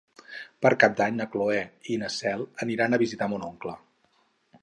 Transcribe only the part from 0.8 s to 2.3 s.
Cap d'Any na Cloè i na